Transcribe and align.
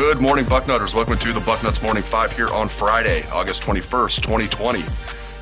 Good 0.00 0.18
morning, 0.18 0.46
Bucknutters. 0.46 0.94
Welcome 0.94 1.18
to 1.18 1.32
the 1.34 1.40
Bucknuts 1.40 1.82
Morning 1.82 2.02
Five 2.02 2.32
here 2.32 2.48
on 2.48 2.70
Friday, 2.70 3.22
August 3.28 3.62
21st, 3.64 4.22
2020. 4.22 4.82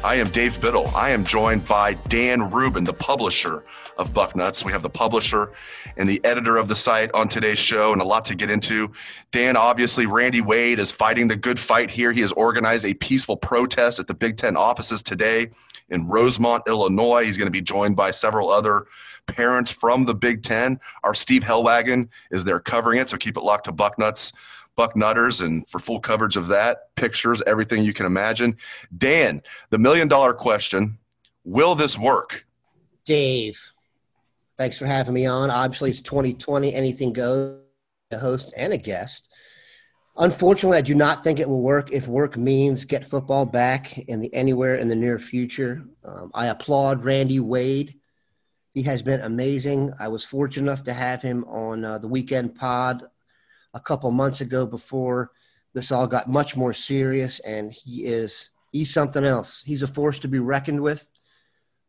I 0.02 0.16
am 0.16 0.28
Dave 0.30 0.60
Biddle. 0.60 0.88
I 0.96 1.10
am 1.10 1.23
joined 1.23 1.65
by 1.65 1.95
Dan 2.09 2.51
Rubin, 2.51 2.82
the 2.82 2.92
publisher 2.92 3.62
of 3.98 4.12
Bucknuts. 4.12 4.65
We 4.65 4.73
have 4.73 4.82
the 4.82 4.91
publisher 4.91 5.52
and 5.96 6.09
the 6.09 6.20
editor 6.24 6.56
of 6.56 6.66
the 6.66 6.74
site 6.74 7.12
on 7.15 7.29
today's 7.29 7.60
show, 7.60 7.92
and 7.92 8.02
a 8.02 8.05
lot 8.05 8.24
to 8.24 8.34
get 8.34 8.51
into. 8.51 8.91
Dan, 9.30 9.56
obviously, 9.56 10.06
Randy 10.06 10.41
Wade 10.41 10.80
is 10.80 10.90
fighting 10.90 11.29
the 11.29 11.37
good 11.37 11.60
fight 11.60 11.88
here. 11.88 12.10
He 12.10 12.20
has 12.23 12.32
organized 12.32 12.84
a 12.84 12.95
peaceful 12.95 13.37
protest 13.37 14.01
at 14.01 14.09
the 14.09 14.15
Big 14.15 14.37
Ten 14.37 14.56
offices 14.56 15.04
today 15.04 15.51
in 15.88 16.09
Rosemont, 16.09 16.65
Illinois. 16.66 17.24
He's 17.24 17.38
going 17.38 17.46
to 17.46 17.52
be 17.52 17.62
joined 17.62 17.95
by 17.95 18.10
several 18.10 18.51
other 18.51 18.88
parents 19.29 19.70
from 19.70 20.04
the 20.04 20.15
Big 20.15 20.43
Ten. 20.43 20.80
Our 21.04 21.15
Steve 21.15 21.43
Helwagen 21.43 22.09
is 22.32 22.45
there 22.45 22.59
covering 22.59 22.98
it, 22.98 23.09
so 23.09 23.16
keep 23.16 23.37
it 23.37 23.43
locked 23.43 23.65
to 23.66 23.73
Bucknuts. 23.73 24.32
Bucknutters, 24.78 25.45
and 25.45 25.68
for 25.68 25.80
full 25.80 25.98
coverage 25.98 26.37
of 26.37 26.46
that, 26.48 26.95
pictures, 26.95 27.42
everything 27.46 27.82
you 27.82 27.92
can 27.92 28.06
imagine. 28.06 28.56
Dan, 28.96 29.42
the 29.70 29.78
million 29.78 30.06
dollar 30.06 30.32
question 30.32 30.98
Will 31.45 31.74
this 31.74 31.98
work? 31.98 32.46
Dave, 33.04 33.73
thanks 34.56 34.79
for 34.79 34.87
having 34.87 35.15
me 35.15 35.26
on. 35.26 35.51
Obviously, 35.51 35.90
it's 35.90 36.01
2020, 36.02 36.74
anything 36.74 37.12
goes, 37.12 37.59
a 38.10 38.18
host 38.18 38.52
and 38.56 38.73
a 38.73 38.79
guest. 38.79 39.29
Unfortunately, 40.18 40.76
I 40.79 40.82
do 40.82 40.95
not 40.95 41.23
think 41.23 41.38
it 41.38 41.49
will 41.49 41.62
work 41.62 41.93
if 41.93 42.09
work 42.09 42.37
means 42.37 42.84
get 42.84 43.06
football 43.06 43.46
back 43.46 43.96
in 43.96 44.21
the 44.21 44.32
anywhere 44.34 44.74
in 44.74 44.88
the 44.88 44.96
near 44.96 45.18
future. 45.18 45.84
Um, 46.04 46.30
I 46.34 46.46
applaud 46.46 47.04
Randy 47.04 47.40
Wade. 47.40 47.95
He 48.74 48.82
has 48.82 49.02
been 49.02 49.21
amazing. 49.21 49.93
I 49.99 50.09
was 50.09 50.24
fortunate 50.24 50.71
enough 50.71 50.82
to 50.84 50.93
have 50.93 51.23
him 51.23 51.45
on 51.45 51.84
uh, 51.84 51.99
the 51.99 52.09
weekend 52.09 52.56
pod 52.56 53.04
a 53.74 53.80
couple 53.80 54.11
months 54.11 54.41
ago 54.41 54.66
before 54.66 55.30
this 55.74 55.93
all 55.93 56.07
got 56.07 56.29
much 56.29 56.57
more 56.57 56.73
serious, 56.73 57.41
and 57.41 57.73
he 57.73 58.05
is 58.05 58.51
he's 58.73 58.93
something 58.93 59.24
else. 59.24 59.63
He's 59.63 59.83
a 59.83 59.87
force 59.87 60.19
to 60.21 60.29
be 60.29 60.38
reckoned 60.38 60.80
with. 60.80 61.09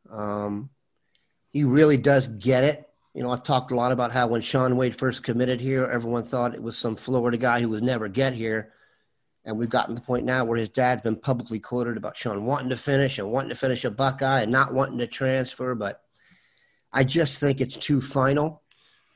Um, 0.09 0.69
he 1.51 1.63
really 1.63 1.97
does 1.97 2.27
get 2.27 2.63
it. 2.63 2.85
You 3.13 3.23
know, 3.23 3.31
I've 3.31 3.43
talked 3.43 3.71
a 3.71 3.75
lot 3.75 3.91
about 3.91 4.11
how 4.11 4.27
when 4.27 4.41
Shaun 4.41 4.77
Wade 4.77 4.95
first 4.95 5.23
committed 5.23 5.59
here, 5.59 5.85
everyone 5.85 6.23
thought 6.23 6.53
it 6.53 6.61
was 6.61 6.77
some 6.77 6.95
Florida 6.95 7.37
guy 7.37 7.59
who 7.59 7.69
would 7.69 7.83
never 7.83 8.07
get 8.07 8.33
here. 8.33 8.73
And 9.45 9.57
we've 9.57 9.69
gotten 9.69 9.95
to 9.95 10.01
the 10.01 10.05
point 10.05 10.25
now 10.25 10.45
where 10.45 10.59
his 10.59 10.69
dad's 10.69 11.01
been 11.01 11.15
publicly 11.15 11.59
quoted 11.59 11.97
about 11.97 12.15
Shaun 12.15 12.45
wanting 12.45 12.69
to 12.69 12.77
finish 12.77 13.17
and 13.17 13.31
wanting 13.31 13.49
to 13.49 13.55
finish 13.55 13.83
a 13.83 13.89
Buckeye 13.89 14.41
and 14.41 14.51
not 14.51 14.73
wanting 14.73 14.99
to 14.99 15.07
transfer. 15.07 15.73
But 15.73 16.01
I 16.93 17.03
just 17.03 17.39
think 17.39 17.61
it's 17.61 17.77
too 17.77 18.01
final. 18.01 18.61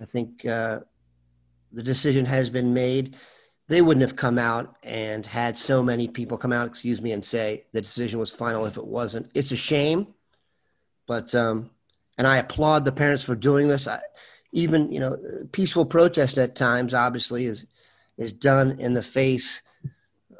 I 0.02 0.06
think 0.06 0.45
uh, 0.45 0.80
the 1.73 1.83
decision 1.83 2.25
has 2.25 2.49
been 2.49 2.73
made. 2.73 3.16
They 3.67 3.81
wouldn't 3.81 4.02
have 4.02 4.16
come 4.16 4.38
out 4.38 4.75
and 4.83 5.25
had 5.25 5.57
so 5.57 5.81
many 5.81 6.07
people 6.07 6.38
come 6.38 6.53
out, 6.53 6.67
excuse 6.67 7.02
me, 7.02 7.11
and 7.11 7.25
say 7.25 7.66
the 7.73 7.81
decision 7.81 8.19
was 8.19 8.31
final 8.31 8.66
if 8.66 8.77
it 8.77 8.85
wasn't. 8.85 9.31
It's 9.33 9.52
a 9.52 9.57
shame, 9.57 10.07
but 11.07 11.33
um, 11.33 11.71
and 12.17 12.27
I 12.27 12.38
applaud 12.38 12.85
the 12.85 12.91
parents 12.91 13.23
for 13.23 13.35
doing 13.35 13.67
this. 13.67 13.88
I, 13.88 14.00
even 14.51 14.91
you 14.91 15.00
know, 15.00 15.17
peaceful 15.51 15.85
protest 15.85 16.38
at 16.38 16.56
times 16.56 16.94
obviously 16.94 17.45
is 17.45 17.66
is 18.17 18.31
done 18.31 18.79
in 18.79 18.94
the 18.94 19.01
face 19.01 19.63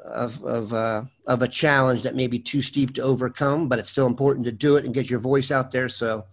of 0.04 0.42
of 0.44 0.72
uh, 0.72 1.04
of 1.26 1.42
a 1.42 1.48
challenge 1.48 2.02
that 2.02 2.14
may 2.14 2.26
be 2.26 2.38
too 2.38 2.62
steep 2.62 2.94
to 2.94 3.02
overcome, 3.02 3.68
but 3.68 3.78
it's 3.78 3.90
still 3.90 4.06
important 4.06 4.44
to 4.46 4.52
do 4.52 4.76
it 4.76 4.84
and 4.84 4.94
get 4.94 5.10
your 5.10 5.20
voice 5.20 5.50
out 5.50 5.70
there. 5.70 5.88
So 5.88 6.26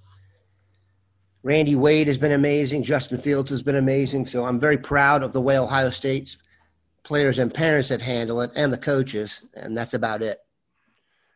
Randy 1.43 1.75
Wade 1.75 2.07
has 2.07 2.17
been 2.17 2.33
amazing. 2.33 2.83
Justin 2.83 3.17
Fields 3.17 3.49
has 3.49 3.63
been 3.63 3.75
amazing. 3.75 4.25
So 4.25 4.45
I'm 4.45 4.59
very 4.59 4.77
proud 4.77 5.23
of 5.23 5.33
the 5.33 5.41
way 5.41 5.57
Ohio 5.57 5.89
State's 5.89 6.37
players 7.03 7.39
and 7.39 7.53
parents 7.53 7.89
have 7.89 8.01
handled 8.01 8.43
it 8.43 8.51
and 8.55 8.71
the 8.71 8.77
coaches. 8.77 9.41
And 9.55 9.75
that's 9.75 9.93
about 9.93 10.21
it. 10.21 10.39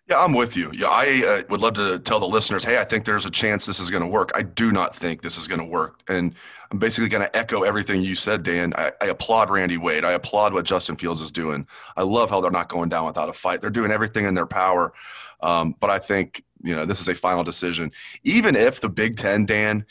Yeah, 0.07 0.19
I'm 0.19 0.33
with 0.33 0.55
you. 0.55 0.71
Yeah, 0.71 0.89
I 0.89 1.23
uh, 1.25 1.43
would 1.49 1.61
love 1.61 1.73
to 1.75 1.97
tell 1.97 2.19
the 2.19 2.27
listeners, 2.27 2.63
hey, 2.63 2.77
I 2.77 2.83
think 2.83 3.05
there's 3.05 3.25
a 3.25 3.31
chance 3.31 3.65
this 3.65 3.79
is 3.79 3.89
going 3.89 4.03
to 4.03 4.07
work. 4.07 4.31
I 4.35 4.43
do 4.43 4.71
not 4.71 4.95
think 4.95 5.23
this 5.23 5.35
is 5.35 5.47
going 5.47 5.59
to 5.59 5.65
work. 5.65 6.01
And 6.07 6.35
I'm 6.69 6.77
basically 6.77 7.09
going 7.09 7.23
to 7.23 7.35
echo 7.35 7.63
everything 7.63 8.03
you 8.03 8.13
said, 8.13 8.43
Dan. 8.43 8.71
I, 8.77 8.91
I, 9.01 9.07
applaud 9.07 9.49
Randy 9.49 9.77
Wade. 9.77 10.05
I 10.05 10.11
applaud 10.11 10.53
what 10.53 10.65
Justin 10.65 10.95
Fields 10.95 11.21
is 11.21 11.31
doing. 11.31 11.65
I 11.97 12.03
love 12.03 12.29
how 12.29 12.39
they're 12.39 12.51
not 12.51 12.69
going 12.69 12.89
down 12.89 13.07
without 13.07 13.29
a 13.29 13.33
fight. 13.33 13.61
They're 13.61 13.71
doing 13.71 13.89
everything 13.89 14.25
in 14.25 14.35
their 14.35 14.45
power. 14.45 14.93
Um, 15.41 15.75
but 15.79 15.89
I 15.89 15.97
think 15.97 16.43
you 16.65 16.75
know 16.75 16.85
this 16.85 16.99
is 16.99 17.07
a 17.07 17.15
final 17.15 17.43
decision. 17.43 17.91
Even 18.23 18.55
if 18.55 18.81
the 18.81 18.89
Big 18.89 19.17
Ten, 19.17 19.45
Dan, 19.45 19.85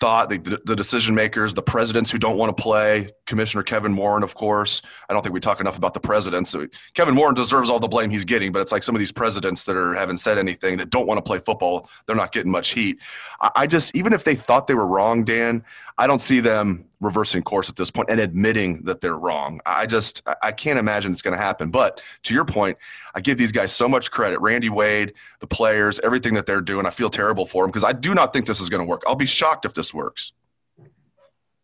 thought 0.00 0.30
the, 0.30 0.60
the 0.64 0.74
decision 0.74 1.14
makers, 1.14 1.52
the 1.52 1.62
presidents 1.62 2.10
who 2.10 2.18
don't 2.18 2.38
want 2.38 2.56
to 2.56 2.60
play, 2.60 3.10
Commissioner 3.26 3.62
Kevin 3.62 3.94
Warren, 3.94 4.22
of 4.22 4.34
course. 4.34 4.80
I 5.08 5.12
don't 5.12 5.22
think 5.22 5.34
we 5.34 5.40
talk 5.40 5.60
enough 5.60 5.76
about 5.76 5.92
the 5.92 6.00
presidents. 6.00 6.56
Kevin 6.94 7.14
Warren 7.14 7.34
deserves 7.34 7.68
all 7.68 7.78
the 7.78 7.86
blame 7.86 8.08
he's 8.08 8.24
getting, 8.24 8.50
but 8.50 8.60
it's 8.60 8.72
like 8.72 8.82
some 8.82 8.94
of 8.94 8.98
these 8.98 9.12
presidents 9.12 9.64
that 9.64 9.76
are 9.76 9.94
haven't 9.94 10.16
said 10.16 10.38
anything 10.38 10.78
that 10.78 10.88
don't 10.88 11.06
want 11.06 11.18
to 11.18 11.22
play 11.22 11.38
football. 11.38 11.88
They're 12.06 12.16
not 12.16 12.32
getting 12.32 12.50
much 12.50 12.70
heat. 12.70 12.98
I, 13.40 13.50
I 13.56 13.66
just 13.66 13.94
even 13.94 14.14
if 14.14 14.24
they 14.24 14.34
thought 14.34 14.66
they 14.66 14.74
were 14.74 14.86
wrong, 14.86 15.22
Dan, 15.22 15.62
I 15.98 16.06
don't 16.06 16.22
see 16.22 16.40
them 16.40 16.86
reversing 17.00 17.42
course 17.42 17.68
at 17.68 17.76
this 17.76 17.90
point 17.90 18.10
and 18.10 18.20
admitting 18.20 18.82
that 18.82 19.00
they're 19.00 19.16
wrong. 19.16 19.60
I 19.64 19.86
just 19.86 20.22
I 20.42 20.52
can't 20.52 20.78
imagine 20.78 21.12
it's 21.12 21.22
going 21.22 21.36
to 21.36 21.42
happen. 21.42 21.70
But 21.70 22.00
to 22.24 22.34
your 22.34 22.44
point, 22.44 22.76
I 23.14 23.20
give 23.20 23.38
these 23.38 23.52
guys 23.52 23.72
so 23.72 23.88
much 23.88 24.10
credit. 24.10 24.38
Randy 24.40 24.68
Wade, 24.68 25.14
the 25.40 25.46
players, 25.46 25.98
everything 26.00 26.34
that 26.34 26.46
they're 26.46 26.60
doing. 26.60 26.86
I 26.86 26.90
feel 26.90 27.10
terrible 27.10 27.46
for 27.46 27.64
them 27.64 27.70
because 27.70 27.84
I 27.84 27.92
do 27.92 28.14
not 28.14 28.32
think 28.32 28.46
this 28.46 28.60
is 28.60 28.68
going 28.68 28.80
to 28.80 28.86
work. 28.86 29.02
I'll 29.06 29.16
be 29.16 29.26
shocked 29.26 29.64
if 29.64 29.74
this 29.74 29.94
works. 29.94 30.32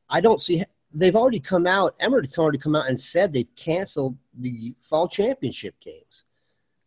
I 0.08 0.20
don't 0.20 0.40
see. 0.40 0.62
They've 0.94 1.16
already 1.16 1.40
come 1.40 1.66
out. 1.66 1.98
Emirates 1.98 2.38
already 2.38 2.58
come 2.58 2.74
out 2.74 2.88
and 2.88 2.98
said 2.98 3.32
they've 3.32 3.54
canceled 3.56 4.16
the 4.38 4.74
fall 4.80 5.08
championship 5.08 5.74
games. 5.80 6.24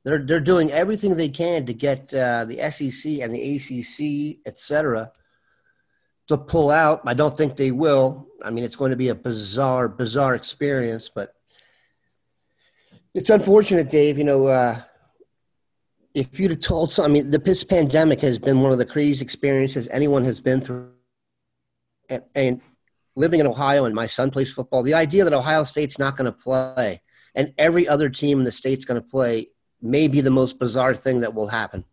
They're 0.03 0.25
they're 0.25 0.39
doing 0.39 0.71
everything 0.71 1.15
they 1.15 1.29
can 1.29 1.65
to 1.65 1.73
get 1.73 2.13
uh, 2.13 2.45
the 2.45 2.57
SEC 2.71 3.19
and 3.19 3.35
the 3.35 3.55
ACC, 3.57 4.39
et 4.45 4.57
cetera, 4.57 5.11
to 6.29 6.37
pull 6.37 6.71
out. 6.71 7.01
I 7.05 7.13
don't 7.13 7.35
think 7.35 7.55
they 7.55 7.71
will. 7.71 8.27
I 8.43 8.49
mean, 8.51 8.63
it's 8.63 8.75
going 8.75 8.91
to 8.91 8.97
be 8.97 9.09
a 9.09 9.15
bizarre, 9.15 9.89
bizarre 9.89 10.35
experience, 10.35 11.09
but 11.13 11.33
it's 13.13 13.29
unfortunate, 13.29 13.89
Dave. 13.89 14.17
You 14.17 14.23
know, 14.23 14.47
uh, 14.47 14.79
if 16.13 16.39
you'd 16.39 16.51
have 16.51 16.61
told, 16.61 16.93
some, 16.93 17.05
I 17.05 17.07
mean, 17.09 17.29
the 17.29 17.39
this 17.39 17.63
pandemic 17.63 18.21
has 18.21 18.39
been 18.39 18.61
one 18.61 18.71
of 18.71 18.77
the 18.77 18.85
craziest 18.85 19.21
experiences 19.21 19.87
anyone 19.91 20.23
has 20.23 20.39
been 20.39 20.61
through, 20.61 20.91
and, 22.09 22.23
and 22.33 22.61
living 23.15 23.41
in 23.41 23.47
Ohio 23.47 23.85
and 23.85 23.93
my 23.93 24.07
son 24.07 24.31
plays 24.31 24.53
football. 24.53 24.83
The 24.83 24.93
idea 24.93 25.25
that 25.25 25.33
Ohio 25.33 25.65
State's 25.65 25.99
not 25.99 26.15
going 26.15 26.31
to 26.31 26.37
play 26.37 27.01
and 27.35 27.53
every 27.57 27.87
other 27.87 28.09
team 28.09 28.39
in 28.39 28.45
the 28.45 28.51
state's 28.51 28.85
going 28.85 29.01
to 29.01 29.07
play 29.07 29.47
may 29.81 30.07
be 30.07 30.21
the 30.21 30.31
most 30.31 30.59
bizarre 30.59 30.93
thing 30.93 31.21
that 31.21 31.33
will 31.33 31.47
happen. 31.47 31.85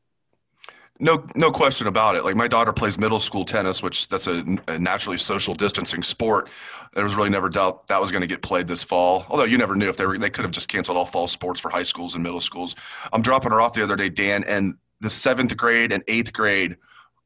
No, 0.98 1.26
no 1.34 1.50
question 1.50 1.86
about 1.86 2.14
it. 2.16 2.24
Like 2.24 2.36
my 2.36 2.48
daughter 2.48 2.72
plays 2.72 2.98
middle 2.98 3.20
school 3.20 3.44
tennis, 3.44 3.82
which 3.82 4.08
that's 4.08 4.26
a, 4.26 4.42
a 4.68 4.78
naturally 4.78 5.18
social 5.18 5.54
distancing 5.54 6.02
sport. 6.02 6.48
There 6.94 7.04
was 7.04 7.14
really 7.14 7.28
never 7.28 7.50
doubt 7.50 7.86
that 7.88 8.00
was 8.00 8.10
going 8.10 8.22
to 8.22 8.26
get 8.26 8.40
played 8.40 8.66
this 8.66 8.82
fall. 8.82 9.26
Although 9.28 9.44
you 9.44 9.58
never 9.58 9.76
knew 9.76 9.90
if 9.90 9.98
they 9.98 10.06
were, 10.06 10.16
they 10.18 10.30
could 10.30 10.44
have 10.44 10.52
just 10.52 10.68
canceled 10.68 10.96
all 10.96 11.04
fall 11.04 11.28
sports 11.28 11.60
for 11.60 11.68
high 11.70 11.82
schools 11.82 12.14
and 12.14 12.22
middle 12.22 12.40
schools. 12.40 12.74
I'm 13.12 13.20
dropping 13.20 13.50
her 13.50 13.60
off 13.60 13.74
the 13.74 13.82
other 13.82 13.96
day, 13.96 14.08
Dan, 14.08 14.44
and 14.44 14.74
the 15.00 15.10
seventh 15.10 15.54
grade 15.56 15.92
and 15.92 16.02
eighth 16.08 16.32
grade 16.32 16.76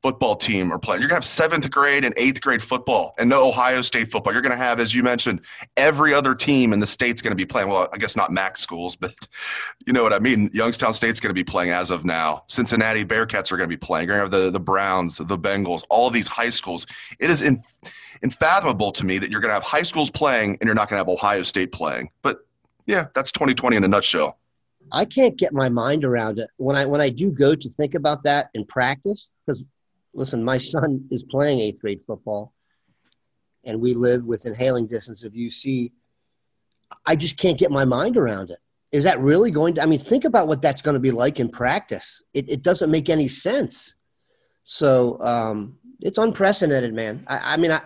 football 0.02 0.34
team 0.34 0.72
are 0.72 0.78
playing. 0.78 1.00
You're 1.00 1.08
going 1.08 1.20
to 1.20 1.26
have 1.26 1.32
seventh 1.32 1.70
grade 1.70 2.04
and 2.04 2.14
eighth 2.16 2.40
grade 2.40 2.62
football 2.62 3.14
and 3.18 3.28
no 3.28 3.46
Ohio 3.46 3.82
State 3.82 4.10
football. 4.10 4.32
You're 4.32 4.42
going 4.42 4.50
to 4.50 4.58
have, 4.58 4.80
as 4.80 4.94
you 4.94 5.02
mentioned, 5.02 5.42
every 5.76 6.14
other 6.14 6.34
team 6.34 6.72
in 6.72 6.80
the 6.80 6.86
state's 6.86 7.20
going 7.20 7.32
to 7.32 7.36
be 7.36 7.44
playing. 7.44 7.68
Well, 7.68 7.88
I 7.92 7.98
guess 7.98 8.16
not 8.16 8.32
MAC 8.32 8.56
schools, 8.56 8.96
but 8.96 9.14
you 9.86 9.92
know 9.92 10.02
what 10.02 10.12
I 10.12 10.18
mean. 10.18 10.50
Youngstown 10.52 10.94
State's 10.94 11.20
going 11.20 11.30
to 11.30 11.34
be 11.34 11.44
playing 11.44 11.70
as 11.70 11.90
of 11.90 12.04
now. 12.04 12.44
Cincinnati 12.48 13.04
Bearcats 13.04 13.52
are 13.52 13.56
going 13.56 13.68
to 13.68 13.74
be 13.74 13.76
playing. 13.76 14.08
You're 14.08 14.18
going 14.18 14.30
to 14.30 14.36
have 14.36 14.44
the, 14.44 14.50
the 14.50 14.60
Browns, 14.60 15.18
the 15.18 15.38
Bengals, 15.38 15.82
all 15.90 16.10
these 16.10 16.28
high 16.28 16.50
schools. 16.50 16.86
It 17.18 17.30
is 17.30 17.42
in, 17.42 17.62
to 18.22 19.04
me 19.04 19.18
that 19.18 19.30
you're 19.30 19.40
going 19.40 19.50
to 19.50 19.54
have 19.54 19.62
high 19.62 19.82
schools 19.82 20.10
playing 20.10 20.56
and 20.60 20.66
you're 20.66 20.74
not 20.74 20.88
going 20.88 20.96
to 20.96 21.00
have 21.00 21.08
Ohio 21.08 21.42
State 21.42 21.72
playing. 21.72 22.10
But 22.22 22.46
yeah, 22.86 23.06
that's 23.14 23.32
2020 23.32 23.76
in 23.76 23.84
a 23.84 23.88
nutshell. 23.88 24.38
I 24.92 25.04
can't 25.04 25.36
get 25.36 25.52
my 25.52 25.68
mind 25.68 26.04
around 26.04 26.38
it 26.38 26.50
when 26.56 26.74
I 26.74 26.84
when 26.84 27.00
I 27.00 27.10
do 27.10 27.30
go 27.30 27.54
to 27.54 27.68
think 27.68 27.94
about 27.94 28.24
that 28.24 28.50
in 28.54 28.64
practice 28.64 29.30
because 29.46 29.62
listen, 30.14 30.44
my 30.44 30.58
son 30.58 31.06
is 31.10 31.22
playing 31.22 31.60
eighth 31.60 31.80
grade 31.80 32.02
football, 32.06 32.52
and 33.64 33.80
we 33.80 33.94
live 33.94 34.24
within 34.24 34.54
hailing 34.54 34.86
distance 34.86 35.24
of 35.24 35.32
UC. 35.32 35.92
I 37.06 37.16
just 37.16 37.36
can't 37.36 37.58
get 37.58 37.70
my 37.70 37.84
mind 37.84 38.16
around 38.16 38.50
it. 38.50 38.58
Is 38.92 39.04
that 39.04 39.20
really 39.20 39.50
going 39.50 39.74
to? 39.74 39.82
I 39.82 39.86
mean, 39.86 40.00
think 40.00 40.24
about 40.24 40.48
what 40.48 40.62
that's 40.62 40.82
going 40.82 40.94
to 40.94 41.00
be 41.00 41.12
like 41.12 41.38
in 41.38 41.48
practice. 41.48 42.22
It, 42.34 42.48
it 42.48 42.62
doesn't 42.62 42.90
make 42.90 43.08
any 43.08 43.28
sense. 43.28 43.94
So 44.64 45.20
um, 45.20 45.78
it's 46.00 46.18
unprecedented, 46.18 46.92
man. 46.92 47.24
I, 47.28 47.54
I 47.54 47.56
mean, 47.56 47.70
I, 47.70 47.82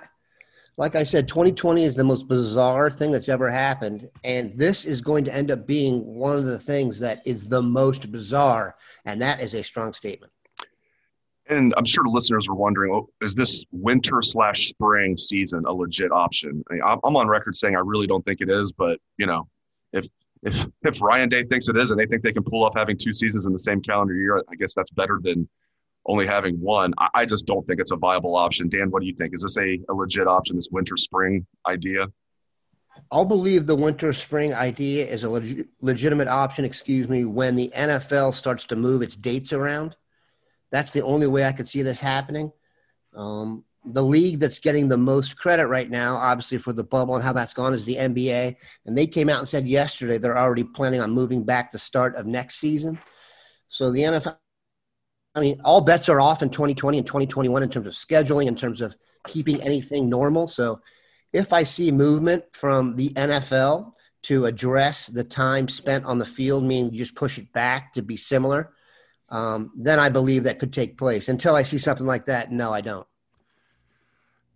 like 0.77 0.97
I 0.97 1.05
said, 1.05 1.29
2020 1.29 1.85
is 1.85 1.95
the 1.95 2.05
most 2.05 2.27
bizarre 2.27 2.91
thing 2.91 3.13
that's 3.13 3.29
ever 3.29 3.49
happened. 3.51 4.09
And 4.25 4.59
this 4.59 4.85
is 4.85 5.01
going 5.01 5.25
to 5.27 5.35
end 5.35 5.51
up 5.51 5.67
being 5.67 6.05
one 6.05 6.37
of 6.37 6.45
the 6.45 6.59
things 6.59 6.99
that 6.99 7.23
is 7.25 7.47
the 7.47 7.63
most 7.63 8.11
bizarre. 8.11 8.77
And 9.05 9.23
that 9.23 9.41
is 9.41 9.55
a 9.55 9.63
strong 9.63 9.93
statement. 9.93 10.33
And 11.49 11.75
I'm 11.77 11.85
sure 11.85 12.03
the 12.05 12.11
listeners 12.11 12.49
are 12.49 12.55
wondering, 12.55 12.93
oh, 12.95 13.09
is 13.21 13.35
this 13.35 13.65
winter 13.71 14.23
slash 14.23 14.69
spring 14.69 15.19
season 15.19 15.65
a 15.67 15.73
legit 15.73 16.11
option? 16.11 16.65
I 16.71 16.75
mean, 16.75 16.83
I'm 16.85 17.17
on 17.17 17.29
record 17.29 17.55
saying 17.55 17.77
I 17.77 17.81
really 17.81 18.07
don't 18.07 18.25
think 18.25 18.41
it 18.41 18.49
is, 18.49 18.73
but 18.73 18.99
you 19.19 19.27
know, 19.27 19.47
if 19.93 20.07
if 20.43 20.67
if 20.83 21.03
Ryan 21.03 21.29
Day 21.29 21.45
thinks 21.45 21.69
it 21.69 21.77
is, 21.77 21.91
and 21.91 22.01
they 22.01 22.07
think 22.07 22.23
they 22.23 22.33
can 22.33 22.45
pull 22.45 22.65
off 22.65 22.73
having 22.75 22.97
two 22.97 23.13
seasons 23.13 23.47
in 23.47 23.53
the 23.53 23.59
same 23.59 23.83
calendar 23.83 24.15
year, 24.15 24.41
I 24.49 24.55
guess 24.55 24.75
that's 24.75 24.91
better 24.91 25.21
than 25.23 25.49
only 26.07 26.27
having 26.27 26.61
one. 26.61 26.95
I, 26.99 27.09
I 27.15 27.25
just 27.25 27.47
don't 27.47 27.67
think 27.67 27.81
it's 27.81 27.91
a 27.91 27.97
viable 27.97 28.37
option. 28.37 28.69
Dan, 28.69 28.91
what 28.91 29.01
do 29.01 29.07
you 29.07 29.15
think? 29.15 29.35
Is 29.35 29.43
this 29.43 29.57
a, 29.59 29.79
a 29.89 29.95
legit 29.95 30.27
option? 30.27 30.57
This 30.57 30.69
winter 30.71 30.97
spring 30.97 31.47
idea? 31.67 32.07
I'll 33.11 33.25
believe 33.25 33.67
the 33.67 33.75
winter 33.75 34.13
spring 34.13 34.55
idea 34.55 35.07
is 35.07 35.25
a 35.25 35.29
leg- 35.29 35.67
legitimate 35.81 36.29
option, 36.29 36.65
excuse 36.65 37.09
me, 37.09 37.25
when 37.25 37.57
the 37.57 37.73
NFL 37.75 38.35
starts 38.35 38.65
to 38.67 38.77
move 38.77 39.03
its 39.03 39.17
dates 39.17 39.53
around. 39.53 39.97
That's 40.75 40.91
the 40.91 41.03
only 41.03 41.29
way 41.29 41.45
I 41.45 41.53
could 41.53 41.69
see 41.69 41.83
this 41.83 42.01
happening. 42.01 42.51
Um, 43.15 43.63
the 43.85 44.03
league 44.03 44.41
that's 44.41 44.59
getting 44.59 44.89
the 44.89 44.99
most 44.99 45.39
credit 45.39 45.69
right 45.69 45.89
now, 45.89 46.17
obviously, 46.17 46.59
for 46.59 46.73
the 46.73 46.83
bubble 46.83 47.15
and 47.15 47.23
how 47.23 47.33
that's 47.33 47.55
gone 47.55 47.75
is 47.75 47.85
the 47.85 47.95
NBA. 47.95 48.57
And 48.85 48.99
they 48.99 49.07
came 49.07 49.29
out 49.29 49.39
and 49.39 49.47
said 49.47 49.69
yesterday 49.69 50.19
they're 50.19 50.37
already 50.37 50.65
planning 50.65 51.01
on 51.01 51.13
moving 51.13 51.45
back 51.45 51.71
the 51.71 51.79
start 51.79 52.17
of 52.17 52.27
next 52.27 52.57
season. 52.57 52.99
So 53.69 53.93
the 53.93 54.01
NFL, 54.01 54.37
I 55.37 55.41
mean, 55.41 55.61
all 55.65 55.81
bets 55.81 56.09
are 56.09 56.21
off 56.21 56.43
in 56.43 56.51
2020 56.51 56.99
and 56.99 57.07
2021 57.07 57.63
in 57.63 57.71
terms 57.71 57.87
of 57.87 57.93
scheduling, 57.93 58.49
in 58.49 58.57
terms 58.57 58.81
of 58.81 58.97
keeping 59.29 59.63
anything 59.63 60.11
normal. 60.11 60.49
So 60.49 60.81
if 61.33 61.53
I 61.53 61.63
see 61.63 61.93
movement 61.93 62.47
from 62.51 62.97
the 62.97 63.11
NFL 63.11 63.93
to 64.25 64.47
address 64.47 65.07
the 65.07 65.23
time 65.23 65.69
spent 65.69 66.05
on 66.05 66.19
the 66.19 66.27
field, 66.27 66.65
meaning 66.65 66.91
you 66.91 66.99
just 66.99 67.15
push 67.15 67.39
it 67.39 67.53
back 67.53 67.93
to 67.93 68.03
be 68.03 68.17
similar, 68.17 68.74
um, 69.35 69.73
then 69.77 69.99
I 69.99 70.09
believe 70.09 70.45
that 70.45 70.61
could 70.61 70.73
take 70.73 70.97
place. 70.97 71.29
Until 71.29 71.57
I 71.57 71.65
see 71.65 71.79
something 71.79 72.07
like 72.07 72.25
that, 72.27 72.53
no, 72.53 72.73
I 72.73 72.81
don't. 72.81 73.07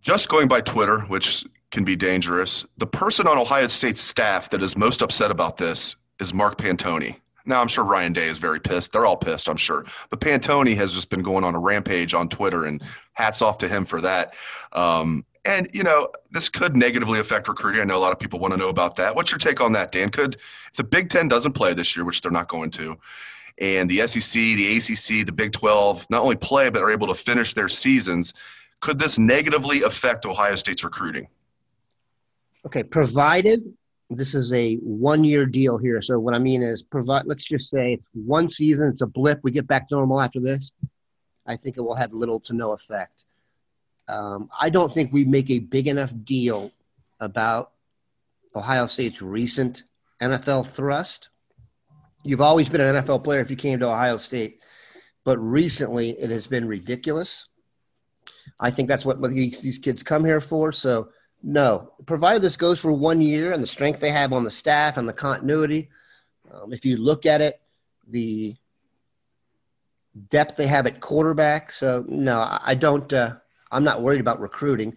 Just 0.01 0.29
going 0.29 0.47
by 0.47 0.61
Twitter, 0.61 1.01
which 1.01 1.45
can 1.71 1.83
be 1.83 1.97
dangerous, 1.97 2.65
the 2.77 2.87
person 2.87 3.27
on 3.27 3.37
Ohio 3.37 3.67
State's 3.67 3.99
staff 3.99 4.49
that 4.51 4.63
is 4.63 4.77
most 4.77 5.01
upset 5.01 5.31
about 5.31 5.57
this 5.57 5.97
is 6.21 6.33
Mark 6.33 6.57
Pantoni. 6.57 7.17
Now, 7.45 7.59
I'm 7.59 7.67
sure 7.67 7.83
Ryan 7.83 8.13
Day 8.13 8.29
is 8.29 8.37
very 8.37 8.61
pissed. 8.61 8.93
They're 8.93 9.05
all 9.05 9.17
pissed, 9.17 9.49
I'm 9.49 9.57
sure. 9.57 9.85
But 10.09 10.21
Pantoni 10.21 10.75
has 10.77 10.93
just 10.93 11.09
been 11.09 11.23
going 11.23 11.43
on 11.43 11.55
a 11.55 11.59
rampage 11.59 12.13
on 12.13 12.29
Twitter, 12.29 12.65
and 12.65 12.81
hats 13.13 13.41
off 13.41 13.57
to 13.57 13.67
him 13.67 13.85
for 13.85 13.99
that. 13.99 14.33
Um, 14.71 15.25
and, 15.43 15.69
you 15.73 15.83
know, 15.83 16.09
this 16.31 16.47
could 16.47 16.77
negatively 16.77 17.19
affect 17.19 17.49
recruiting. 17.49 17.81
I 17.81 17.85
know 17.85 17.97
a 17.97 17.99
lot 17.99 18.13
of 18.13 18.19
people 18.19 18.39
want 18.39 18.53
to 18.53 18.57
know 18.57 18.69
about 18.69 18.95
that. 18.97 19.13
What's 19.13 19.31
your 19.31 19.39
take 19.39 19.59
on 19.59 19.73
that, 19.73 19.91
Dan? 19.91 20.09
Could, 20.09 20.35
if 20.35 20.77
the 20.77 20.83
Big 20.83 21.09
Ten 21.09 21.27
doesn't 21.27 21.53
play 21.53 21.73
this 21.73 21.95
year, 21.95 22.05
which 22.05 22.21
they're 22.21 22.31
not 22.31 22.47
going 22.47 22.71
to, 22.71 22.97
and 23.59 23.89
the 23.89 24.07
SEC, 24.07 24.33
the 24.33 24.77
ACC, 24.77 25.25
the 25.25 25.31
Big 25.31 25.51
12 25.51 26.05
not 26.09 26.23
only 26.23 26.35
play, 26.35 26.69
but 26.69 26.81
are 26.81 26.91
able 26.91 27.07
to 27.07 27.15
finish 27.15 27.53
their 27.53 27.69
seasons, 27.69 28.33
could 28.79 28.97
this 28.99 29.19
negatively 29.19 29.83
affect 29.83 30.25
Ohio 30.25 30.55
State's 30.55 30.83
recruiting? 30.83 31.27
Okay, 32.65 32.83
provided 32.83 33.63
this 34.09 34.33
is 34.33 34.53
a 34.53 34.75
one 34.77 35.23
year 35.23 35.45
deal 35.45 35.77
here. 35.77 36.01
So, 36.01 36.19
what 36.19 36.33
I 36.33 36.39
mean 36.39 36.63
is, 36.63 36.81
provide, 36.81 37.25
let's 37.25 37.43
just 37.43 37.69
say 37.69 37.93
it's 37.93 38.07
one 38.13 38.47
season, 38.47 38.87
it's 38.87 39.01
a 39.01 39.07
blip, 39.07 39.39
we 39.43 39.51
get 39.51 39.67
back 39.67 39.87
to 39.89 39.95
normal 39.95 40.21
after 40.21 40.39
this. 40.39 40.71
I 41.45 41.55
think 41.55 41.77
it 41.77 41.81
will 41.81 41.95
have 41.95 42.13
little 42.13 42.39
to 42.41 42.53
no 42.53 42.71
effect. 42.71 43.25
Um, 44.07 44.49
I 44.59 44.69
don't 44.69 44.93
think 44.93 45.13
we 45.13 45.25
make 45.25 45.49
a 45.49 45.59
big 45.59 45.87
enough 45.87 46.13
deal 46.23 46.71
about 47.19 47.71
Ohio 48.55 48.87
State's 48.87 49.21
recent 49.21 49.83
NFL 50.21 50.67
thrust. 50.67 51.29
You've 52.23 52.41
always 52.41 52.69
been 52.69 52.81
an 52.81 52.95
NFL 52.95 53.23
player 53.23 53.39
if 53.39 53.49
you 53.49 53.55
came 53.55 53.79
to 53.79 53.87
Ohio 53.87 54.17
State, 54.17 54.59
but 55.23 55.37
recently 55.37 56.11
it 56.11 56.29
has 56.29 56.47
been 56.47 56.67
ridiculous. 56.67 57.47
I 58.59 58.71
think 58.71 58.87
that's 58.87 59.05
what 59.05 59.21
these, 59.21 59.77
kids 59.77 60.03
come 60.03 60.25
here 60.25 60.41
for. 60.41 60.71
So, 60.71 61.09
no, 61.41 61.93
provided 62.05 62.41
this 62.41 62.57
goes 62.57 62.79
for 62.79 62.91
one 62.91 63.21
year 63.21 63.53
and 63.53 63.63
the 63.63 63.67
strength 63.67 64.01
they 64.01 64.11
have 64.11 64.33
on 64.33 64.43
the 64.43 64.51
staff 64.51 64.97
and 64.97 65.07
the 65.07 65.13
continuity, 65.13 65.89
um, 66.51 66.73
if 66.73 66.85
you 66.85 66.97
look 66.97 67.25
at 67.25 67.39
it, 67.39 67.61
the 68.07 68.55
depth 70.29 70.57
they 70.57 70.67
have 70.67 70.87
at 70.87 70.99
quarterback. 70.99 71.71
So, 71.71 72.03
no, 72.07 72.59
I 72.61 72.75
don't. 72.75 73.11
Uh, 73.13 73.35
I'm 73.71 73.83
not 73.83 74.01
worried 74.01 74.19
about 74.19 74.41
recruiting. 74.41 74.95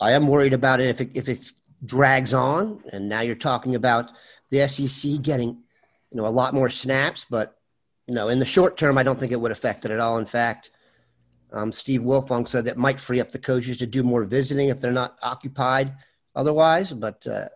I 0.00 0.12
am 0.12 0.26
worried 0.26 0.52
about 0.52 0.80
it 0.80 0.86
if 0.86 1.00
it, 1.00 1.10
if 1.14 1.28
it 1.28 1.52
drags 1.84 2.34
on, 2.34 2.82
and 2.92 3.08
now 3.08 3.20
you're 3.20 3.36
talking 3.36 3.74
about 3.74 4.10
the 4.50 4.66
SEC 4.66 5.22
getting, 5.22 5.62
you 6.10 6.20
know, 6.20 6.26
a 6.26 6.28
lot 6.28 6.54
more 6.54 6.70
snaps. 6.70 7.26
But 7.28 7.56
you 8.06 8.14
know, 8.14 8.28
in 8.28 8.38
the 8.38 8.44
short 8.44 8.76
term, 8.76 8.98
I 8.98 9.02
don't 9.02 9.18
think 9.18 9.32
it 9.32 9.40
would 9.40 9.52
affect 9.52 9.84
it 9.84 9.90
at 9.90 10.00
all. 10.00 10.18
In 10.18 10.26
fact, 10.26 10.70
um, 11.52 11.72
Steve 11.72 12.02
Wiltfong 12.02 12.46
said 12.46 12.64
that 12.64 12.76
might 12.76 13.00
free 13.00 13.20
up 13.20 13.30
the 13.30 13.38
coaches 13.38 13.78
to 13.78 13.86
do 13.86 14.02
more 14.02 14.24
visiting 14.24 14.68
if 14.68 14.80
they're 14.80 14.92
not 14.92 15.18
occupied 15.22 15.94
otherwise. 16.34 16.92
But 16.92 17.26
uh, 17.26 17.48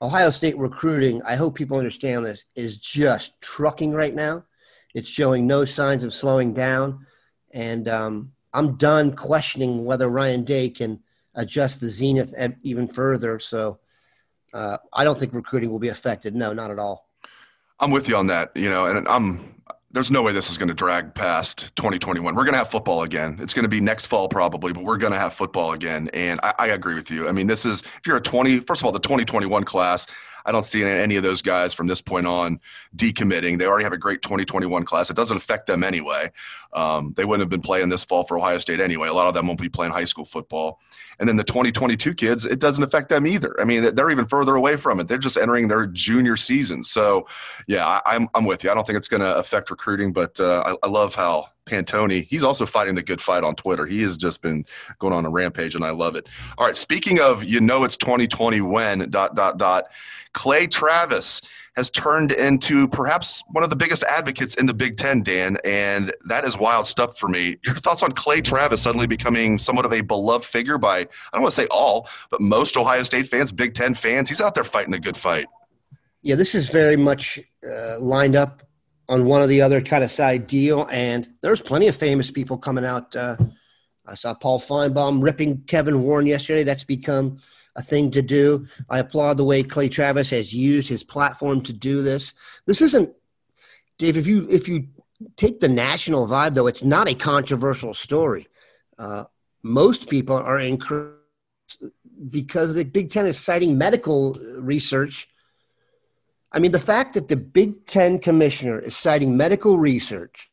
Ohio 0.00 0.30
State 0.30 0.58
recruiting, 0.58 1.22
I 1.22 1.36
hope 1.36 1.54
people 1.54 1.78
understand 1.78 2.24
this, 2.24 2.44
is 2.54 2.78
just 2.78 3.40
trucking 3.40 3.92
right 3.92 4.14
now. 4.14 4.44
It's 4.94 5.08
showing 5.08 5.46
no 5.46 5.64
signs 5.64 6.04
of 6.04 6.12
slowing 6.12 6.54
down, 6.54 7.06
and 7.52 7.88
um, 7.88 8.32
I'm 8.52 8.76
done 8.76 9.16
questioning 9.16 9.84
whether 9.84 10.08
Ryan 10.08 10.44
Day 10.44 10.68
can 10.68 11.00
adjust 11.34 11.80
the 11.80 11.88
zenith 11.88 12.32
even 12.62 12.86
further. 12.86 13.40
So 13.40 13.80
uh, 14.52 14.78
I 14.92 15.02
don't 15.02 15.18
think 15.18 15.34
recruiting 15.34 15.70
will 15.70 15.80
be 15.80 15.88
affected. 15.88 16.34
No, 16.36 16.52
not 16.52 16.70
at 16.70 16.78
all. 16.78 17.03
I'm 17.80 17.90
with 17.90 18.08
you 18.08 18.16
on 18.16 18.26
that. 18.28 18.52
You 18.54 18.68
know, 18.68 18.86
and 18.86 19.06
I'm 19.08 19.54
there's 19.94 20.10
no 20.10 20.22
way 20.22 20.32
this 20.32 20.50
is 20.50 20.58
going 20.58 20.68
to 20.68 20.74
drag 20.74 21.14
past 21.14 21.70
2021. 21.76 22.34
We're 22.34 22.42
going 22.42 22.52
to 22.52 22.58
have 22.58 22.70
football 22.70 23.04
again. 23.04 23.38
It's 23.40 23.54
going 23.54 23.62
to 23.62 23.68
be 23.68 23.80
next 23.80 24.06
fall 24.06 24.28
probably, 24.28 24.72
but 24.72 24.82
we're 24.82 24.96
going 24.96 25.12
to 25.12 25.18
have 25.18 25.34
football 25.34 25.72
again. 25.72 26.08
And 26.12 26.40
I, 26.42 26.54
I 26.58 26.66
agree 26.68 26.96
with 26.96 27.12
you. 27.12 27.28
I 27.28 27.32
mean, 27.32 27.46
this 27.46 27.64
is 27.64 27.82
if 27.82 28.06
you're 28.06 28.16
a 28.16 28.20
20, 28.20 28.58
first 28.60 28.82
of 28.82 28.86
all, 28.86 28.92
the 28.92 28.98
2021 28.98 29.62
class. 29.64 30.06
I 30.44 30.52
don't 30.52 30.64
see 30.64 30.84
any 30.84 31.16
of 31.16 31.22
those 31.22 31.42
guys 31.42 31.72
from 31.72 31.86
this 31.86 32.00
point 32.00 32.26
on 32.26 32.60
decommitting. 32.96 33.58
They 33.58 33.66
already 33.66 33.84
have 33.84 33.92
a 33.92 33.98
great 33.98 34.22
2021 34.22 34.84
class. 34.84 35.10
It 35.10 35.16
doesn't 35.16 35.36
affect 35.36 35.66
them 35.66 35.82
anyway. 35.82 36.30
Um, 36.72 37.14
they 37.16 37.24
wouldn't 37.24 37.42
have 37.42 37.50
been 37.50 37.62
playing 37.62 37.88
this 37.88 38.04
fall 38.04 38.24
for 38.24 38.38
Ohio 38.38 38.58
State 38.58 38.80
anyway. 38.80 39.08
A 39.08 39.12
lot 39.12 39.26
of 39.26 39.34
them 39.34 39.46
won't 39.46 39.60
be 39.60 39.68
playing 39.68 39.92
high 39.92 40.04
school 40.04 40.24
football. 40.24 40.80
And 41.18 41.28
then 41.28 41.36
the 41.36 41.44
2022 41.44 42.14
kids, 42.14 42.44
it 42.44 42.58
doesn't 42.58 42.82
affect 42.82 43.08
them 43.08 43.26
either. 43.26 43.58
I 43.60 43.64
mean, 43.64 43.94
they're 43.94 44.10
even 44.10 44.26
further 44.26 44.56
away 44.56 44.76
from 44.76 45.00
it. 45.00 45.08
They're 45.08 45.18
just 45.18 45.36
entering 45.36 45.68
their 45.68 45.86
junior 45.86 46.36
season. 46.36 46.84
So, 46.84 47.26
yeah, 47.66 47.86
I, 47.86 48.14
am 48.14 48.22
I'm, 48.22 48.28
I'm 48.34 48.44
with 48.44 48.64
you. 48.64 48.70
I 48.70 48.74
don't 48.74 48.86
think 48.86 48.96
it's 48.96 49.08
going 49.08 49.22
to 49.22 49.36
affect 49.36 49.70
recruiting, 49.70 50.12
but 50.12 50.38
uh, 50.40 50.76
I, 50.82 50.86
I 50.86 50.88
love 50.88 51.14
how 51.14 51.48
Pantoni. 51.66 52.26
He's 52.28 52.42
also 52.42 52.66
fighting 52.66 52.94
the 52.94 53.02
good 53.02 53.20
fight 53.20 53.44
on 53.44 53.54
Twitter. 53.56 53.86
He 53.86 54.02
has 54.02 54.16
just 54.16 54.42
been 54.42 54.64
going 54.98 55.12
on 55.12 55.24
a 55.24 55.30
rampage, 55.30 55.74
and 55.74 55.84
I 55.84 55.90
love 55.90 56.16
it. 56.16 56.28
All 56.58 56.66
right, 56.66 56.76
speaking 56.76 57.20
of, 57.20 57.44
you 57.44 57.60
know, 57.60 57.84
it's 57.84 57.96
2020 57.96 58.60
when 58.60 59.10
dot 59.10 59.34
dot 59.34 59.58
dot. 59.58 59.86
Clay 60.32 60.66
Travis 60.66 61.40
has 61.76 61.90
turned 61.90 62.32
into 62.32 62.88
perhaps 62.88 63.42
one 63.50 63.64
of 63.64 63.70
the 63.70 63.76
biggest 63.76 64.02
advocates 64.04 64.54
in 64.56 64.66
the 64.66 64.74
Big 64.74 64.96
Ten, 64.96 65.22
Dan, 65.22 65.58
and 65.64 66.12
that 66.26 66.44
is 66.44 66.58
wild 66.58 66.86
stuff 66.86 67.18
for 67.18 67.28
me. 67.28 67.56
Your 67.64 67.76
thoughts 67.76 68.02
on 68.02 68.12
Clay 68.12 68.40
Travis 68.40 68.82
suddenly 68.82 69.06
becoming 69.06 69.58
somewhat 69.58 69.84
of 69.84 69.92
a 69.92 70.00
beloved 70.00 70.44
figure 70.44 70.76
by 70.76 71.00
I 71.00 71.06
don't 71.32 71.42
want 71.42 71.54
to 71.54 71.60
say 71.60 71.68
all, 71.70 72.08
but 72.30 72.40
most 72.40 72.76
Ohio 72.76 73.02
State 73.04 73.28
fans, 73.28 73.52
Big 73.52 73.74
Ten 73.74 73.94
fans. 73.94 74.28
He's 74.28 74.40
out 74.40 74.54
there 74.54 74.64
fighting 74.64 74.94
a 74.94 75.00
good 75.00 75.16
fight. 75.16 75.46
Yeah, 76.22 76.36
this 76.36 76.54
is 76.54 76.68
very 76.68 76.96
much 76.96 77.38
uh, 77.68 78.00
lined 78.00 78.34
up 78.34 78.62
on 79.08 79.24
one 79.24 79.42
or 79.42 79.46
the 79.46 79.62
other 79.62 79.80
kind 79.80 80.04
of 80.04 80.10
side 80.10 80.46
deal. 80.46 80.88
And 80.90 81.28
there's 81.42 81.60
plenty 81.60 81.88
of 81.88 81.96
famous 81.96 82.30
people 82.30 82.56
coming 82.56 82.84
out. 82.84 83.14
Uh, 83.14 83.36
I 84.06 84.14
saw 84.14 84.34
Paul 84.34 84.60
Finebaum 84.60 85.22
ripping 85.22 85.62
Kevin 85.66 86.02
Warren 86.02 86.26
yesterday. 86.26 86.62
That's 86.62 86.84
become 86.84 87.38
a 87.76 87.82
thing 87.82 88.10
to 88.12 88.22
do. 88.22 88.66
I 88.88 88.98
applaud 89.00 89.36
the 89.36 89.44
way 89.44 89.62
Clay 89.62 89.88
Travis 89.88 90.30
has 90.30 90.54
used 90.54 90.88
his 90.88 91.02
platform 91.02 91.62
to 91.62 91.72
do 91.72 92.02
this. 92.02 92.32
This 92.66 92.80
isn't, 92.80 93.10
Dave. 93.98 94.16
If 94.16 94.26
you 94.26 94.46
if 94.48 94.68
you 94.68 94.88
take 95.36 95.60
the 95.60 95.68
national 95.68 96.26
vibe, 96.26 96.54
though, 96.54 96.66
it's 96.66 96.84
not 96.84 97.08
a 97.08 97.14
controversial 97.14 97.94
story. 97.94 98.46
Uh, 98.98 99.24
most 99.62 100.08
people 100.08 100.36
are 100.36 100.60
encouraged 100.60 101.18
because 102.30 102.74
the 102.74 102.84
Big 102.84 103.10
Ten 103.10 103.26
is 103.26 103.38
citing 103.38 103.76
medical 103.76 104.34
research 104.58 105.28
I 106.54 106.60
mean, 106.60 106.70
the 106.70 106.78
fact 106.78 107.14
that 107.14 107.26
the 107.26 107.36
Big 107.36 107.84
Ten 107.84 108.20
commissioner 108.20 108.78
is 108.78 108.96
citing 108.96 109.36
medical 109.36 109.76
research 109.76 110.50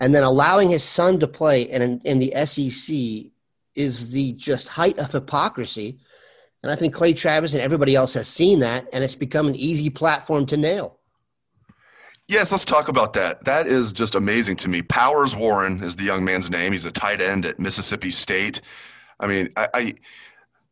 and 0.00 0.14
then 0.14 0.22
allowing 0.22 0.70
his 0.70 0.82
son 0.82 1.20
to 1.20 1.28
play 1.28 1.62
in, 1.62 2.00
in 2.00 2.18
the 2.18 2.32
SEC 2.46 3.30
is 3.74 4.10
the 4.10 4.32
just 4.32 4.68
height 4.68 4.98
of 4.98 5.12
hypocrisy. 5.12 5.98
And 6.62 6.72
I 6.72 6.76
think 6.76 6.94
Clay 6.94 7.12
Travis 7.12 7.52
and 7.52 7.60
everybody 7.60 7.94
else 7.94 8.14
has 8.14 8.26
seen 8.26 8.60
that, 8.60 8.88
and 8.92 9.04
it's 9.04 9.14
become 9.14 9.48
an 9.48 9.54
easy 9.54 9.90
platform 9.90 10.46
to 10.46 10.56
nail. 10.56 10.98
Yes, 12.26 12.50
let's 12.50 12.64
talk 12.64 12.88
about 12.88 13.12
that. 13.12 13.44
That 13.44 13.66
is 13.66 13.92
just 13.92 14.14
amazing 14.14 14.56
to 14.56 14.68
me. 14.68 14.80
Powers 14.80 15.36
Warren 15.36 15.82
is 15.84 15.94
the 15.94 16.04
young 16.04 16.24
man's 16.24 16.48
name. 16.48 16.72
He's 16.72 16.86
a 16.86 16.90
tight 16.90 17.20
end 17.20 17.44
at 17.44 17.58
Mississippi 17.58 18.10
State. 18.10 18.62
I 19.20 19.26
mean, 19.26 19.50
I, 19.56 19.68
I 19.74 19.94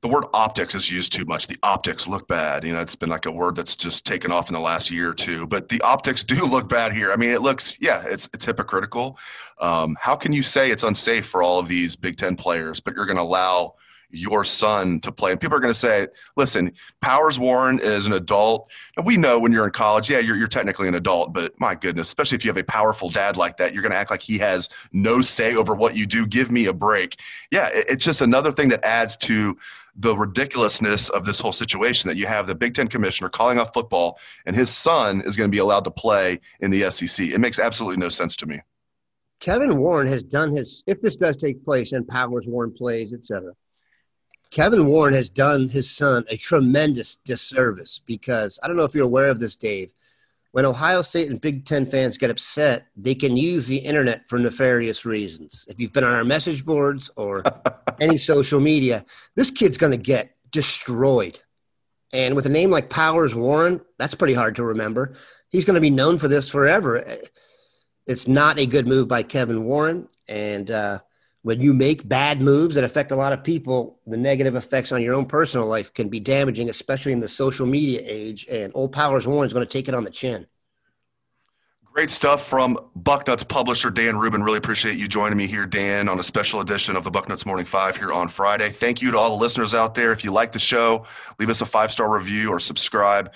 the 0.02 0.08
word 0.08 0.24
optics 0.32 0.74
is 0.74 0.90
used 0.90 1.12
too 1.12 1.24
much. 1.26 1.46
The 1.46 1.58
optics 1.62 2.06
look 2.06 2.26
bad. 2.26 2.64
You 2.64 2.72
know, 2.72 2.80
it's 2.80 2.96
been 2.96 3.10
like 3.10 3.26
a 3.26 3.30
word 3.30 3.54
that's 3.56 3.76
just 3.76 4.06
taken 4.06 4.32
off 4.32 4.48
in 4.48 4.54
the 4.54 4.60
last 4.60 4.90
year 4.90 5.10
or 5.10 5.14
two. 5.14 5.46
But 5.46 5.68
the 5.68 5.80
optics 5.82 6.24
do 6.30 6.44
look 6.44 6.68
bad 6.68 6.94
here. 6.94 7.12
I 7.12 7.16
mean, 7.16 7.30
it 7.30 7.42
looks, 7.42 7.76
yeah, 7.80 8.02
it's 8.06 8.28
it's 8.32 8.44
hypocritical. 8.44 9.18
Um, 9.60 9.96
how 10.00 10.16
can 10.16 10.32
you 10.32 10.42
say 10.42 10.70
it's 10.70 10.84
unsafe 10.84 11.26
for 11.26 11.42
all 11.42 11.58
of 11.58 11.68
these 11.68 11.96
Big 11.96 12.16
Ten 12.16 12.34
players, 12.34 12.80
but 12.80 12.94
you're 12.94 13.06
going 13.06 13.18
to 13.18 13.22
allow 13.22 13.74
your 14.10 14.44
son 14.44 15.00
to 15.00 15.12
play. 15.12 15.30
And 15.32 15.40
people 15.40 15.56
are 15.56 15.60
going 15.60 15.72
to 15.72 15.78
say, 15.78 16.08
listen, 16.36 16.72
Powers 17.00 17.38
Warren 17.38 17.78
is 17.78 18.06
an 18.06 18.12
adult. 18.12 18.70
And 18.96 19.06
we 19.06 19.16
know 19.16 19.38
when 19.38 19.52
you're 19.52 19.64
in 19.64 19.70
college, 19.70 20.10
yeah, 20.10 20.18
you're, 20.18 20.36
you're 20.36 20.48
technically 20.48 20.88
an 20.88 20.94
adult, 20.94 21.32
but 21.32 21.58
my 21.60 21.74
goodness, 21.74 22.08
especially 22.08 22.36
if 22.36 22.44
you 22.44 22.48
have 22.48 22.56
a 22.56 22.64
powerful 22.64 23.10
dad 23.10 23.36
like 23.36 23.56
that, 23.58 23.72
you're 23.72 23.82
going 23.82 23.92
to 23.92 23.98
act 23.98 24.10
like 24.10 24.22
he 24.22 24.38
has 24.38 24.68
no 24.92 25.20
say 25.20 25.54
over 25.54 25.74
what 25.74 25.96
you 25.96 26.06
do. 26.06 26.26
Give 26.26 26.50
me 26.50 26.66
a 26.66 26.72
break. 26.72 27.18
Yeah, 27.50 27.68
it, 27.68 27.86
it's 27.88 28.04
just 28.04 28.20
another 28.20 28.52
thing 28.52 28.68
that 28.70 28.84
adds 28.84 29.16
to 29.18 29.56
the 29.96 30.16
ridiculousness 30.16 31.08
of 31.10 31.24
this 31.24 31.40
whole 31.40 31.52
situation 31.52 32.08
that 32.08 32.16
you 32.16 32.26
have 32.26 32.46
the 32.46 32.54
Big 32.54 32.74
Ten 32.74 32.88
commissioner 32.88 33.28
calling 33.28 33.58
off 33.58 33.72
football 33.74 34.18
and 34.46 34.56
his 34.56 34.70
son 34.70 35.20
is 35.22 35.36
going 35.36 35.50
to 35.50 35.54
be 35.54 35.58
allowed 35.58 35.84
to 35.84 35.90
play 35.90 36.40
in 36.60 36.70
the 36.70 36.90
SEC. 36.90 37.26
It 37.26 37.38
makes 37.38 37.58
absolutely 37.58 37.98
no 37.98 38.08
sense 38.08 38.36
to 38.36 38.46
me. 38.46 38.60
Kevin 39.40 39.78
Warren 39.78 40.06
has 40.08 40.22
done 40.22 40.54
his, 40.54 40.84
if 40.86 41.00
this 41.00 41.16
does 41.16 41.36
take 41.36 41.64
place 41.64 41.92
and 41.92 42.06
Powers 42.06 42.46
Warren 42.46 42.72
plays, 42.72 43.14
et 43.14 43.24
cetera, 43.24 43.52
Kevin 44.50 44.86
Warren 44.86 45.14
has 45.14 45.30
done 45.30 45.68
his 45.68 45.88
son 45.88 46.24
a 46.28 46.36
tremendous 46.36 47.16
disservice 47.16 48.00
because 48.04 48.58
I 48.62 48.66
don't 48.66 48.76
know 48.76 48.84
if 48.84 48.94
you're 48.94 49.04
aware 49.04 49.30
of 49.30 49.38
this, 49.38 49.54
Dave. 49.54 49.92
When 50.52 50.64
Ohio 50.64 51.02
State 51.02 51.30
and 51.30 51.40
Big 51.40 51.64
Ten 51.64 51.86
fans 51.86 52.18
get 52.18 52.30
upset, 52.30 52.86
they 52.96 53.14
can 53.14 53.36
use 53.36 53.68
the 53.68 53.76
internet 53.76 54.28
for 54.28 54.36
nefarious 54.36 55.06
reasons. 55.06 55.64
If 55.68 55.78
you've 55.78 55.92
been 55.92 56.02
on 56.02 56.14
our 56.14 56.24
message 56.24 56.64
boards 56.64 57.08
or 57.14 57.44
any 58.00 58.18
social 58.18 58.58
media, 58.58 59.04
this 59.36 59.52
kid's 59.52 59.78
going 59.78 59.92
to 59.92 59.96
get 59.96 60.34
destroyed. 60.50 61.38
And 62.12 62.34
with 62.34 62.46
a 62.46 62.50
name 62.50 62.70
like 62.70 62.90
Powers 62.90 63.36
Warren, 63.36 63.80
that's 63.98 64.16
pretty 64.16 64.34
hard 64.34 64.56
to 64.56 64.64
remember. 64.64 65.14
He's 65.50 65.64
going 65.64 65.76
to 65.76 65.80
be 65.80 65.90
known 65.90 66.18
for 66.18 66.26
this 66.26 66.50
forever. 66.50 67.04
It's 68.08 68.26
not 68.26 68.58
a 68.58 68.66
good 68.66 68.88
move 68.88 69.06
by 69.06 69.22
Kevin 69.22 69.64
Warren. 69.64 70.08
And, 70.26 70.72
uh, 70.72 70.98
when 71.42 71.60
you 71.60 71.72
make 71.72 72.06
bad 72.06 72.40
moves 72.40 72.74
that 72.74 72.84
affect 72.84 73.12
a 73.12 73.16
lot 73.16 73.32
of 73.32 73.42
people, 73.42 73.98
the 74.06 74.16
negative 74.16 74.56
effects 74.56 74.92
on 74.92 75.02
your 75.02 75.14
own 75.14 75.26
personal 75.26 75.66
life 75.66 75.92
can 75.94 76.08
be 76.08 76.20
damaging, 76.20 76.68
especially 76.68 77.12
in 77.12 77.20
the 77.20 77.28
social 77.28 77.66
media 77.66 78.00
age. 78.04 78.46
And 78.50 78.72
Old 78.74 78.92
Powers 78.92 79.26
Warren 79.26 79.46
is 79.46 79.52
going 79.52 79.66
to 79.66 79.72
take 79.72 79.88
it 79.88 79.94
on 79.94 80.04
the 80.04 80.10
chin. 80.10 80.46
Great 81.92 82.10
stuff 82.10 82.46
from 82.46 82.78
Bucknuts 83.00 83.46
publisher 83.46 83.90
Dan 83.90 84.16
Rubin. 84.16 84.44
Really 84.44 84.58
appreciate 84.58 84.96
you 84.96 85.08
joining 85.08 85.36
me 85.36 85.48
here, 85.48 85.66
Dan, 85.66 86.08
on 86.08 86.20
a 86.20 86.22
special 86.22 86.60
edition 86.60 86.94
of 86.94 87.02
the 87.02 87.10
Bucknuts 87.10 87.44
Morning 87.44 87.66
Five 87.66 87.96
here 87.96 88.12
on 88.12 88.28
Friday. 88.28 88.70
Thank 88.70 89.02
you 89.02 89.10
to 89.10 89.18
all 89.18 89.30
the 89.30 89.42
listeners 89.42 89.74
out 89.74 89.94
there. 89.94 90.12
If 90.12 90.22
you 90.22 90.30
like 90.30 90.52
the 90.52 90.60
show, 90.60 91.04
leave 91.40 91.50
us 91.50 91.62
a 91.62 91.66
five 91.66 91.90
star 91.90 92.16
review 92.16 92.50
or 92.50 92.60
subscribe. 92.60 93.32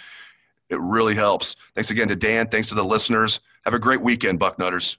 It 0.71 0.79
really 0.79 1.15
helps. 1.15 1.57
Thanks 1.75 1.91
again 1.91 2.07
to 2.09 2.17
Dan. 2.17 2.49
Thanks 2.49 2.69
to 2.69 2.77
the 2.77 2.85
listeners. 2.85 3.41
Have 3.65 3.75
a 3.75 3.79
great 3.79 4.01
weekend, 4.01 4.39
Bucknutters. 4.39 4.97